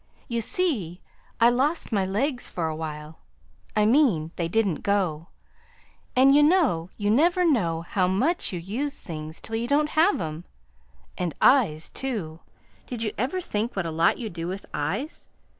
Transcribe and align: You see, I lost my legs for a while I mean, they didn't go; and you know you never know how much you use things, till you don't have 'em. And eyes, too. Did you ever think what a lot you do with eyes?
You 0.27 0.41
see, 0.41 0.99
I 1.39 1.49
lost 1.51 1.91
my 1.91 2.07
legs 2.07 2.49
for 2.49 2.67
a 2.67 2.75
while 2.75 3.19
I 3.75 3.85
mean, 3.85 4.31
they 4.35 4.47
didn't 4.47 4.81
go; 4.81 5.27
and 6.15 6.33
you 6.33 6.41
know 6.41 6.89
you 6.97 7.11
never 7.11 7.45
know 7.45 7.83
how 7.83 8.07
much 8.07 8.51
you 8.51 8.59
use 8.59 8.99
things, 8.99 9.39
till 9.39 9.55
you 9.57 9.67
don't 9.67 9.89
have 9.89 10.19
'em. 10.19 10.45
And 11.19 11.35
eyes, 11.39 11.87
too. 11.87 12.39
Did 12.87 13.03
you 13.03 13.13
ever 13.19 13.39
think 13.39 13.75
what 13.75 13.85
a 13.85 13.91
lot 13.91 14.17
you 14.17 14.27
do 14.31 14.47
with 14.47 14.65
eyes? 14.73 15.29